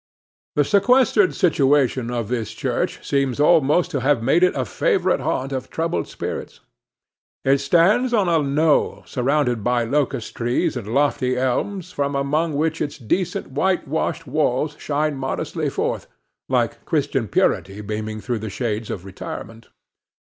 [0.55, 5.51] The sequestered situation of this church seems always to have made it a favorite haunt
[5.51, 6.59] of troubled spirits.
[7.45, 12.81] It stands on a knoll, surrounded by locust trees and lofty elms, from among which
[12.81, 16.07] its decent, whitewashed walls shine modestly forth,
[16.49, 19.67] like Christian purity beaming through the shades of retirement.